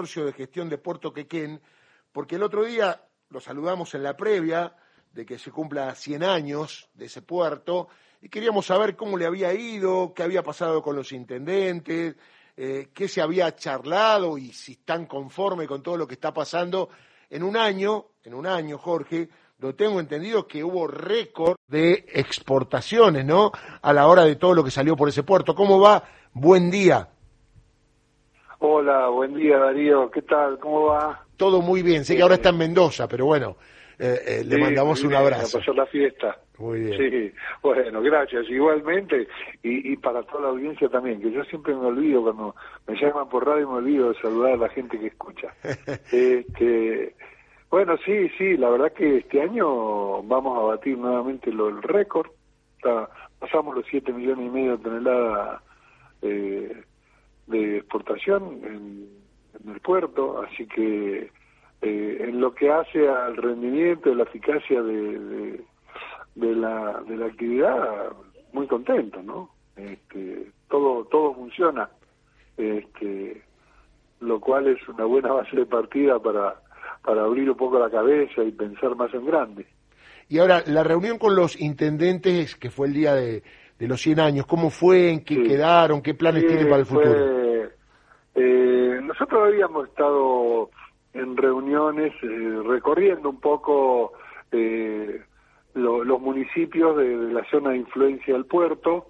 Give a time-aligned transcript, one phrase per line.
[0.00, 1.60] consorcio de gestión de Puerto Quequén,
[2.10, 4.74] porque el otro día lo saludamos en la previa
[5.12, 7.88] de que se cumpla 100 años de ese puerto
[8.22, 12.16] y queríamos saber cómo le había ido, qué había pasado con los intendentes,
[12.56, 16.88] eh, qué se había charlado y si están conformes con todo lo que está pasando
[17.28, 19.28] en un año, en un año, Jorge,
[19.58, 23.52] donde tengo entendido que hubo récord de exportaciones, ¿no?
[23.82, 25.54] A la hora de todo lo que salió por ese puerto.
[25.54, 26.04] ¿Cómo va?
[26.32, 27.10] Buen día.
[28.62, 30.58] Hola, buen día Darío, ¿qué tal?
[30.58, 31.24] ¿Cómo va?
[31.38, 33.56] Todo muy bien, sé que ahora está en Mendoza, pero bueno,
[33.98, 35.56] eh, eh, le mandamos un abrazo.
[35.56, 36.38] A pasar la fiesta.
[36.58, 36.98] Muy bien.
[36.98, 37.32] Sí,
[37.62, 39.26] bueno, gracias, igualmente,
[39.62, 42.54] y, y para toda la audiencia también, que yo siempre me olvido cuando
[42.86, 45.54] me llaman por radio, me olvido de saludar a la gente que escucha.
[46.12, 47.14] este,
[47.70, 52.28] bueno, sí, sí, la verdad que este año vamos a batir nuevamente lo, el récord,
[53.38, 55.62] pasamos los 7 millones y medio de toneladas
[56.22, 56.82] eh,
[57.50, 59.20] de exportación en,
[59.70, 61.30] el puerto, así que
[61.82, 65.60] eh, en lo que hace al rendimiento, la eficacia de,
[66.34, 68.12] de, la, de la actividad,
[68.52, 69.50] muy contento, ¿no?
[69.76, 71.90] Este, todo, todo funciona,
[72.56, 73.42] este,
[74.20, 76.54] lo cual es una buena base de partida para,
[77.04, 79.66] para abrir un poco la cabeza y pensar más en grande.
[80.28, 83.42] Y ahora, la reunión con los intendentes, que fue el día de,
[83.78, 85.10] de los 100 años, ¿cómo fue?
[85.10, 86.02] ¿En qué quedaron?
[86.02, 87.39] ¿Qué planes tienen para el futuro?
[89.20, 90.70] Nosotros habíamos estado
[91.12, 94.14] en reuniones eh, recorriendo un poco
[94.50, 95.22] eh,
[95.74, 99.08] los municipios de, la zona de influencia del puerto,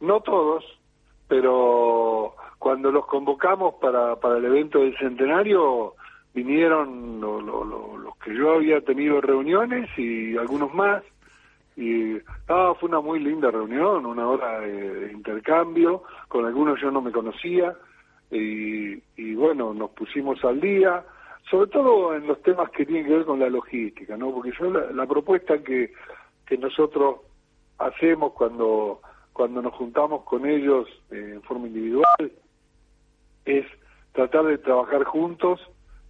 [0.00, 0.64] no todos,
[1.28, 5.94] pero cuando los convocamos para, para el evento del centenario,
[6.32, 11.02] vinieron los que yo había tenido reuniones y algunos más,
[11.76, 12.16] y
[12.48, 17.12] ah, fue una muy linda reunión, una hora de, intercambio, con algunos yo no me
[17.12, 17.76] conocía,
[18.30, 21.04] y, bueno, nos pusimos al día,
[21.50, 24.32] sobre todo en los temas que tienen que ver con la logística, ¿no?
[24.32, 25.92] Porque yo la, propuesta que,
[26.44, 27.16] que nosotros
[27.78, 29.00] hacemos cuando,
[29.32, 32.32] cuando nos juntamos con ellos eh, en forma individual
[33.44, 33.66] es
[34.12, 35.60] tratar de trabajar juntos,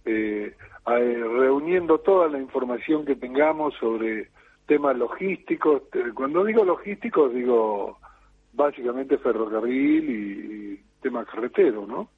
[0.05, 4.29] eh, reuniendo toda la información que tengamos sobre
[4.65, 5.83] temas logísticos.
[6.15, 7.97] Cuando digo logísticos, digo
[8.53, 12.09] básicamente ferrocarril y, tema carretero, ¿no?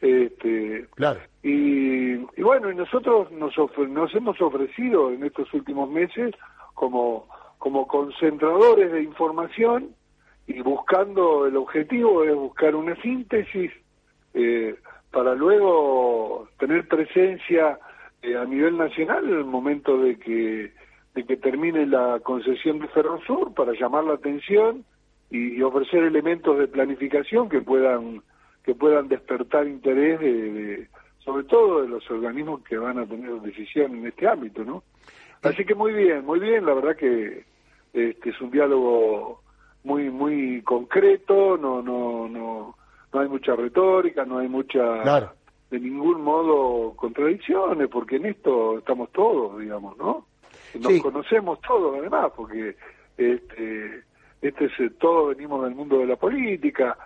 [0.00, 1.20] Este, claro.
[1.42, 3.54] Y, y bueno, y nosotros nos,
[3.88, 6.34] nos hemos ofrecido en estos últimos meses
[6.74, 9.94] como, como concentradores de información
[10.46, 13.72] y buscando el objetivo es buscar una síntesis
[14.34, 14.76] eh,
[15.10, 17.78] para luego tener presencia
[18.22, 20.72] eh, a nivel nacional en el momento de que
[21.14, 24.84] de que termine la concesión de Ferrosur para llamar la atención
[25.30, 28.22] y, ofrecer elementos de planificación que puedan
[28.64, 30.88] que puedan despertar interés de,
[31.18, 34.82] sobre todo de los organismos que van a tener decisión en este ámbito, ¿no?
[35.42, 37.44] Así que muy bien, muy bien, la verdad que
[37.92, 39.42] este es un diálogo
[39.84, 42.76] muy muy concreto, no no no
[43.12, 45.32] no hay mucha retórica, no hay mucha
[45.70, 50.26] de ningún modo contradicciones, porque en esto estamos todos, digamos, ¿no?
[50.80, 52.76] nos conocemos todos además, porque
[53.16, 54.02] este,
[54.42, 56.96] este es, eh, todos venimos del mundo de la política,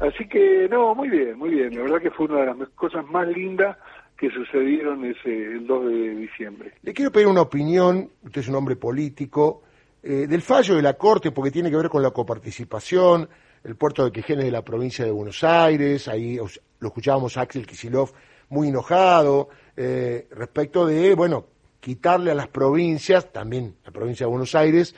[0.00, 3.04] así que no, muy bien, muy bien, la verdad que fue una de las cosas
[3.06, 3.76] más lindas
[4.16, 6.72] que sucedieron ese el 2 de diciembre.
[6.82, 9.62] Le quiero pedir una opinión, usted es un hombre político,
[10.02, 13.28] eh, del fallo de la Corte, porque tiene que ver con la coparticipación,
[13.64, 17.66] el puerto de Quejenes de la provincia de Buenos Aires, ahí lo escuchábamos a Axel
[17.66, 18.12] Kisilov
[18.50, 21.46] muy enojado, eh, respecto de, bueno,
[21.80, 24.94] quitarle a las provincias, también la provincia de Buenos Aires,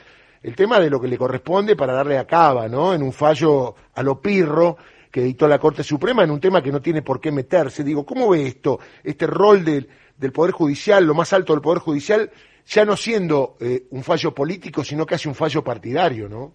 [0.47, 2.93] el tema de lo que le corresponde para darle a caba, ¿no?
[2.93, 4.77] En un fallo a lo pirro
[5.11, 7.83] que dictó la Corte Suprema en un tema que no tiene por qué meterse.
[7.83, 8.79] Digo, ¿cómo ve esto?
[9.03, 12.31] Este rol del, del Poder Judicial, lo más alto del Poder Judicial,
[12.65, 16.53] ya no siendo eh, un fallo político, sino casi un fallo partidario, ¿no?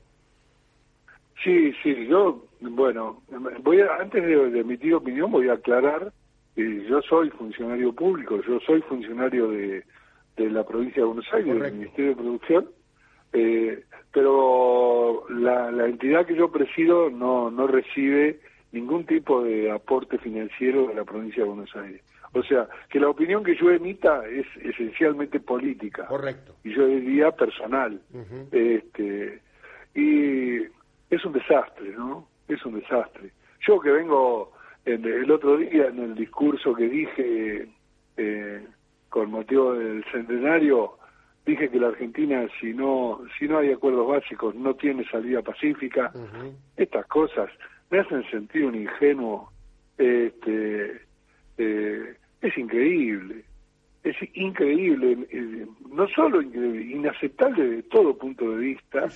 [1.45, 3.21] Sí, sí, yo, bueno,
[3.63, 6.11] voy a, antes de, emitir opinión voy a aclarar
[6.57, 9.85] yo soy funcionario público, yo soy funcionario de,
[10.39, 12.69] de la provincia de Buenos Aires, del Ministerio de Producción,
[13.33, 18.41] eh, pero la, la, entidad que yo presido no, no recibe
[18.73, 22.03] ningún tipo de aporte financiero de la provincia de Buenos Aires.
[22.35, 26.07] O sea, que la opinión que yo emita es esencialmente política.
[26.07, 26.55] Correcto.
[26.65, 28.01] Y yo diría personal.
[28.51, 29.41] este,
[29.95, 30.63] y
[31.11, 32.27] es un desastre, ¿no?
[32.49, 33.33] Es un desastre.
[33.67, 34.53] Yo que vengo
[34.87, 37.69] en, el otro día en el discurso que dije
[38.17, 38.67] eh,
[39.11, 40.97] con motivo del centenario,
[41.45, 46.13] dije que la Argentina, si no, si no hay acuerdos básicos, no tiene salida pacífica.
[46.77, 47.51] Estas cosas
[47.91, 49.51] me hacen sentir un ingenuo.
[49.99, 51.03] Este,
[51.59, 53.45] eh, es increíble.
[54.03, 59.09] Es increíble, eh, no solo increíble, inaceptable de todo punto de vista,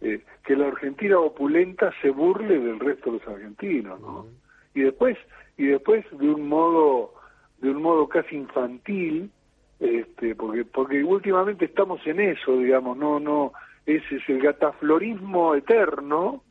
[0.00, 4.26] eh, que la Argentina opulenta se burle del resto de los argentinos, ¿no?
[4.74, 5.16] Y después,
[5.56, 7.14] y después de un modo,
[7.62, 9.30] de un modo casi infantil,
[9.80, 13.52] este, porque, porque últimamente estamos en eso, digamos, no, no,
[13.86, 16.42] ese es el gataflorismo eterno,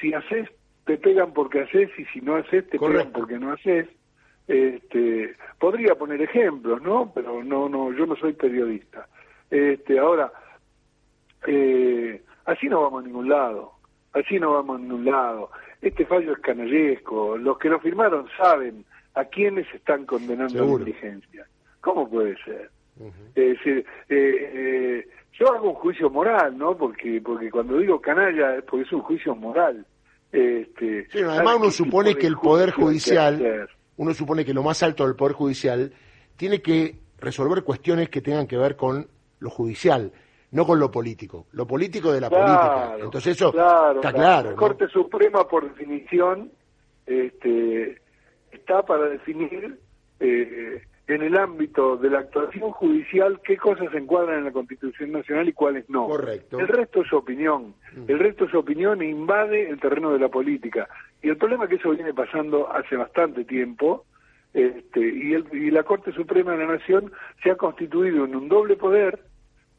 [0.00, 0.48] si haces
[0.84, 3.88] te pegan porque haces y si no haces te pegan porque no haces.
[4.48, 7.12] Este, podría poner ejemplos, ¿no?
[7.14, 9.06] Pero no, no, yo no soy periodista.
[9.48, 10.32] Este, ahora,
[11.46, 13.74] eh, así no vamos a ningún lado,
[14.12, 15.50] así no vamos a ningún lado.
[15.80, 18.84] Este fallo es canallesco, los que lo firmaron saben
[19.14, 21.46] a quiénes están condenando la inteligencia.
[21.80, 22.70] ¿Cómo puede ser?
[23.34, 26.76] eh, eh, yo hago un juicio moral, ¿no?
[26.76, 29.86] Porque porque cuando digo canalla es porque es un juicio moral.
[30.32, 35.16] Este, además uno supone que el Poder Judicial, uno supone que lo más alto del
[35.16, 35.92] Poder Judicial
[36.36, 39.06] tiene que resolver cuestiones que tengan que ver con
[39.40, 40.12] lo judicial,
[40.52, 41.46] no con lo político.
[41.52, 42.96] Lo político de la política.
[43.00, 44.50] Entonces eso está claro.
[44.50, 46.52] La Corte Suprema, por definición,
[47.06, 48.00] este,
[48.52, 49.78] está para definir
[50.20, 50.82] eh,
[51.14, 55.48] en el ámbito de la actuación judicial qué cosas se encuadran en la Constitución Nacional
[55.48, 56.06] y cuáles no.
[56.06, 56.58] Correcto.
[56.58, 57.74] El resto es opinión.
[57.96, 58.04] Mm.
[58.08, 60.88] El resto es opinión e invade el terreno de la política.
[61.22, 64.04] Y el problema es que eso viene pasando hace bastante tiempo.
[64.52, 68.48] Este, y, el, y la Corte Suprema de la Nación se ha constituido en un
[68.48, 69.20] doble poder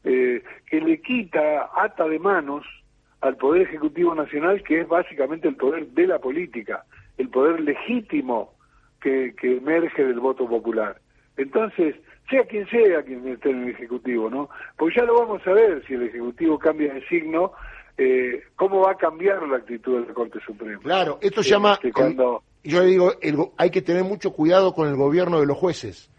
[0.04, 2.66] eh, que le quita, ata de manos
[3.20, 6.84] al Poder Ejecutivo Nacional, que es básicamente el poder de la política,
[7.18, 8.54] el poder legítimo
[9.00, 11.01] que, que emerge del voto popular.
[11.36, 11.96] Entonces,
[12.28, 14.48] sea quien sea quien esté en el Ejecutivo, ¿no?
[14.76, 17.52] Porque ya lo vamos a ver si el Ejecutivo cambia de signo,
[17.98, 20.80] eh, cómo va a cambiar la actitud de la Corte Suprema.
[20.80, 22.42] Claro, esto se llama, este, cuando...
[22.64, 23.12] yo le digo,
[23.56, 26.10] hay que tener mucho cuidado con el gobierno de los jueces,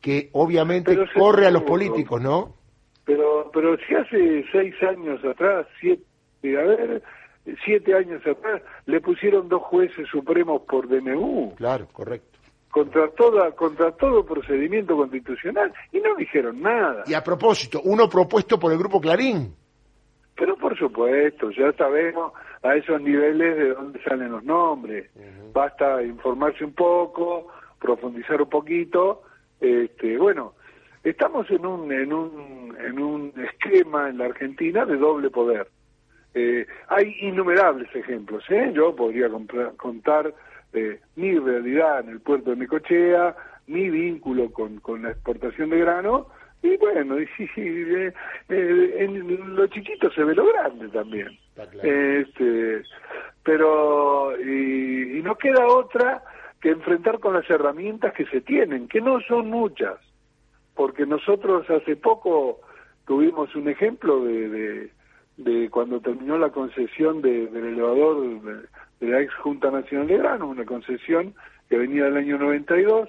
[0.00, 2.54] que obviamente corre a los políticos, ¿no?
[3.04, 6.04] Pero, pero si hace seis años atrás, siete,
[6.44, 7.02] a ver,
[7.64, 11.54] siete años atrás, le pusieron dos jueces supremos por DNU.
[11.56, 12.35] Claro, correcto
[12.76, 17.04] contra toda contra todo procedimiento constitucional y no dijeron nada.
[17.06, 19.54] Y a propósito, uno propuesto por el grupo Clarín.
[20.36, 25.10] Pero por supuesto, ya sabemos a esos niveles de dónde salen los nombres.
[25.54, 27.48] Basta informarse un poco,
[27.80, 29.22] profundizar un poquito.
[29.58, 30.52] Este, bueno,
[31.02, 35.66] estamos en un en un en un esquema en la Argentina de doble poder.
[36.34, 38.44] Eh, hay innumerables ejemplos.
[38.50, 38.70] ¿eh?
[38.74, 39.30] Yo podría
[39.78, 40.34] contar
[40.66, 43.34] este, mi realidad en el puerto de Necochea,
[43.66, 46.28] mi vínculo con, con la exportación de grano,
[46.62, 48.12] y bueno, y sí, sí, eh,
[48.48, 51.28] eh, en lo chiquito se ve lo grande también.
[51.82, 52.82] Este,
[53.42, 56.22] pero, y, y no queda otra
[56.60, 59.98] que enfrentar con las herramientas que se tienen, que no son muchas,
[60.74, 62.60] porque nosotros hace poco
[63.06, 64.90] tuvimos un ejemplo de, de,
[65.36, 68.66] de cuando terminó la concesión de, del elevador
[69.00, 71.34] de, la ex Junta Nacional de Grano, una concesión
[71.68, 73.08] que venía del año 92,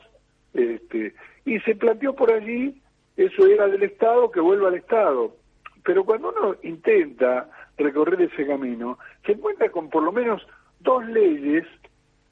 [0.53, 1.13] este,
[1.45, 2.81] y se planteó por allí,
[3.15, 5.35] eso era del Estado, que vuelva al Estado.
[5.83, 10.45] Pero cuando uno intenta recorrer ese camino, se encuentra con por lo menos
[10.79, 11.65] dos leyes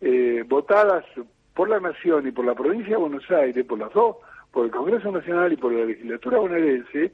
[0.01, 1.05] eh, votadas
[1.53, 4.17] por la Nación y por la provincia de Buenos Aires, por las dos,
[4.51, 7.13] por el Congreso Nacional y por la legislatura bonaerense,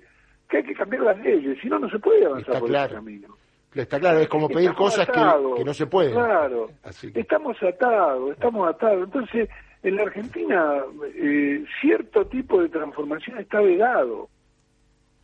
[0.50, 3.38] que hay que cambiar las leyes, si no, no se puede avanzar por ese camino.
[3.74, 6.14] Está claro, es como pedir cosas que, no se pueden.
[6.14, 6.70] Claro,
[7.14, 9.06] estamos atados, estamos atados.
[9.06, 9.50] Entonces,
[9.84, 10.84] en la Argentina,
[11.16, 14.30] eh, cierto tipo de transformación está vedado,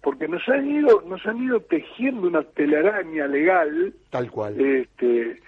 [0.02, 3.94] porque nos han ido, nos han ido tejiendo una telaraña legal.
[4.10, 4.60] Tal cual.
[4.60, 5.42] Este,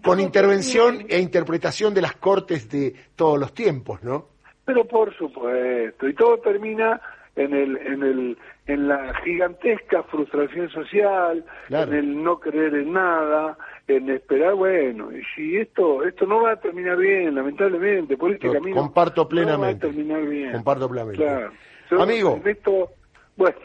[0.00, 4.28] Con intervención e interpretación de las cortes de todos los tiempos, ¿no?
[4.64, 7.00] Pero por supuesto, y todo termina
[7.36, 13.58] en el en el en la gigantesca frustración social, en el no creer en nada,
[13.86, 18.50] en esperar, bueno, y si esto esto no va a terminar bien, lamentablemente, por este
[18.50, 19.86] camino comparto plenamente.
[19.86, 20.52] no va a terminar bien.
[20.52, 21.50] Comparto plenamente.
[21.90, 22.40] Amigo.
[22.44, 22.90] Esto,
[23.36, 23.58] bueno.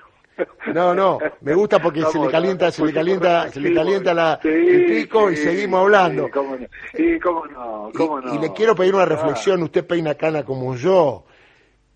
[0.73, 4.39] No, no, me gusta porque se le calienta, se le calienta, se le calienta la,
[4.43, 6.25] el pico y seguimos hablando.
[6.25, 8.35] Sí, cómo no, sí, cómo no, cómo no.
[8.35, 11.25] y, le quiero pedir una reflexión, usted peina cana como yo,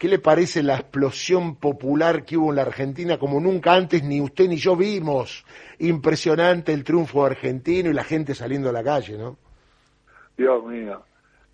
[0.04, 4.20] ¿Qué le parece la explosión popular que hubo en la Argentina como nunca antes ni
[4.20, 5.46] usted ni yo vimos?
[5.80, 9.38] Impresionante el triunfo argentino y la gente saliendo a la calle, ¿no?
[10.36, 11.04] Dios mío.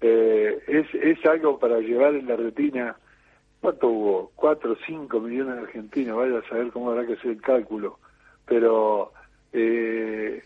[0.02, 2.98] Eh, es, es algo para llevar en la retina.
[3.62, 4.32] ¿Cuánto hubo?
[4.34, 6.18] ¿Cuatro cinco millones de argentinos?
[6.18, 8.00] Vaya a saber cómo habrá que hacer el cálculo.
[8.48, 9.14] Pero,
[9.54, 10.42] eh,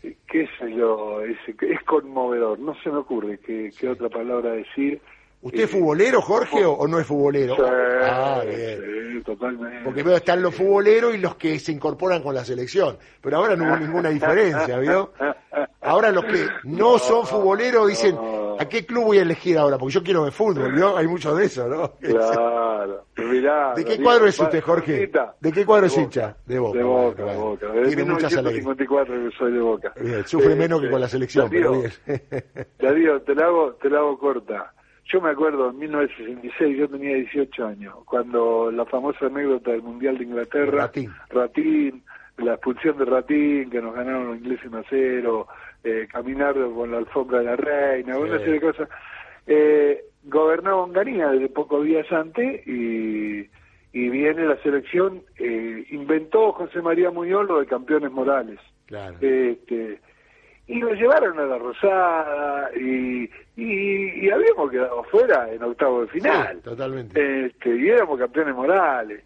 [0.00, 2.58] qué sé yo, es, es conmovedor.
[2.60, 5.02] No se me ocurre qué, qué otra palabra decir
[5.42, 7.54] ¿Usted es futbolero, Jorge, o, o no es futbolero?
[7.56, 7.62] Sí,
[8.02, 8.80] ah, bien.
[9.12, 9.84] sí, totalmente.
[9.84, 12.98] Porque veo están los futboleros y los que se incorporan con la selección.
[13.20, 15.12] Pero ahora no hubo ninguna diferencia, ¿vio?
[15.82, 18.18] Ahora los que no son futboleros dicen,
[18.58, 19.78] ¿a qué club voy a elegir ahora?
[19.78, 20.96] Porque yo quiero ver fútbol, ¿vio?
[20.96, 21.92] Hay mucho de eso, ¿no?
[22.00, 23.04] Claro.
[23.16, 25.10] Mirá, ¿De qué cuadro es usted, Jorge?
[25.40, 26.36] ¿De qué cuadro es hincha?
[26.44, 26.78] De Boca.
[26.78, 27.40] De Boca, bueno.
[27.40, 27.66] Boca.
[27.68, 28.64] Desde Tiene muchas alegrías.
[28.66, 29.92] 1954 que soy de Boca.
[30.00, 31.92] Bien, sufre Eh, menos que eh, con la selección, pero bien.
[32.78, 34.72] Darío, te la hago, te la hago corta.
[35.08, 40.18] Yo me acuerdo en 1966, yo tenía 18 años, cuando la famosa anécdota del Mundial
[40.18, 41.12] de Inglaterra, Ratín.
[41.30, 42.02] Ratín,
[42.38, 45.48] la expulsión de Ratín, que nos ganaron los ingleses 1 a 0,
[45.84, 48.88] eh, caminar con la alfombra de la reina, una serie de cosas.
[49.46, 53.48] Eh, gobernaba Onganía desde pocos días antes y,
[53.92, 58.58] y viene la selección, eh, inventó José María Muñoz lo de campeones morales.
[58.86, 59.16] Claro.
[59.20, 60.00] Este,
[60.68, 66.08] y lo llevaron a la Rosada y, y, y habíamos quedado fuera en octavo de
[66.08, 66.56] final.
[66.56, 67.46] Sí, totalmente.
[67.46, 69.22] Este, y éramos campeones morales.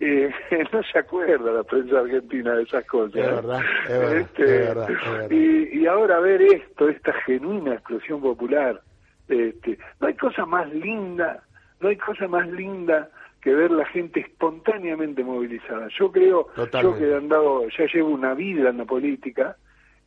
[0.00, 0.30] Eh,
[0.72, 3.16] no se acuerda la prensa argentina de esas cosas.
[3.16, 5.30] Es verdad, es verdad, Este, es verdad, es verdad.
[5.30, 8.80] Y, y ahora ver esto, esta genuina explosión popular,
[9.28, 11.42] este, no hay cosa más linda,
[11.80, 13.10] no hay cosa más linda
[13.42, 15.88] que ver la gente espontáneamente movilizada.
[15.98, 16.98] Yo creo, Totalmente.
[17.00, 19.56] yo que he andado, ya llevo una vida en la política,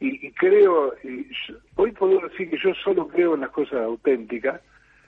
[0.02, 3.82] y, y creo, y yo- hoy puedo decir que yo solo creo en las cosas
[3.82, 4.60] auténticas,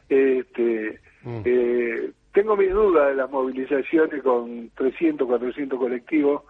[0.08, 1.42] este, Mm.
[1.46, 6.44] eh, tengo mis dudas de las movilizaciones con 300, 400 colectivos,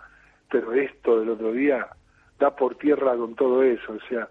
[0.52, 1.88] pero esto del otro día
[2.40, 4.28] da por tierra con todo eso, o sea,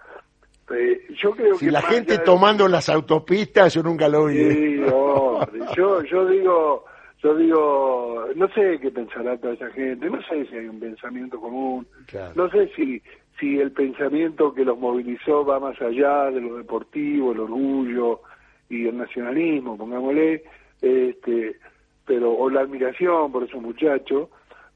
[0.76, 4.38] eh, yo creo Si que la gente de- tomando las autopistas, yo nunca lo vi.
[4.38, 4.52] ¿eh?
[4.52, 6.85] Sí, hombre, yo, yo digo,
[7.23, 11.41] yo digo, no sé qué pensará toda esa gente, no sé si hay un pensamiento
[11.41, 12.33] común, Claro.
[12.35, 13.00] no sé si,
[13.38, 18.21] si el pensamiento que los movilizó va más allá de lo deportivo, el orgullo
[18.69, 20.43] y el nacionalismo, pongámosle,
[20.81, 21.57] este,
[22.05, 24.29] pero o la admiración por esos muchachos,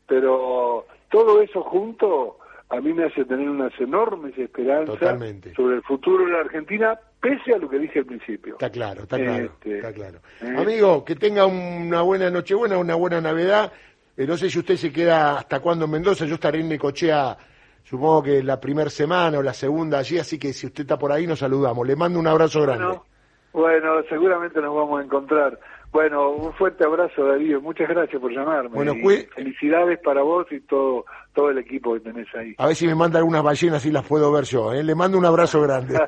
[0.07, 2.39] pero todo eso junto
[2.69, 5.55] a mí me hace tener unas enormes esperanzas Totalmente.
[5.55, 8.55] sobre el futuro de la Argentina, pese a lo que dije al principio.
[8.55, 10.19] Está claro, está claro, Este, está claro.
[10.43, 10.55] eh.
[10.59, 13.73] Amigo, que tenga una buena Nochebuena, una buena Navidad.
[14.17, 16.25] Eh, no sé si usted se queda hasta cuándo en Mendoza.
[16.25, 17.37] Yo estaré en Necochea,
[17.85, 21.13] supongo que la primera semana o la segunda allí, así que si usted está por
[21.13, 21.87] ahí nos saludamos.
[21.87, 22.85] Le mando un abrazo grande.
[22.85, 23.05] Bueno,
[23.53, 25.59] bueno, seguramente nos vamos a encontrar.
[25.97, 27.63] Bueno, un fuerte abrazo, Darío.
[27.63, 28.69] Muchas gracias por llamarme.
[28.69, 28.93] Bueno,
[29.35, 32.55] Felicidades para vos y todo, todo el equipo que tenés ahí.
[32.59, 34.75] A ver si me manda algunas ballenas y las puedo ver yo.
[34.75, 34.85] ¿eh?
[34.85, 35.95] Le mando un abrazo grande.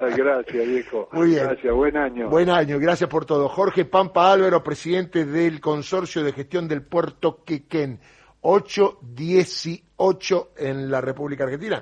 [0.00, 1.08] gracias, viejo.
[1.12, 1.44] Muy bien.
[1.44, 2.28] Gracias, buen año.
[2.28, 3.48] Buen año, gracias por todo.
[3.48, 8.00] Jorge Pampa Álvaro, presidente del Consorcio de Gestión del Puerto Quequén.
[8.40, 11.76] 818 en la República Argentina.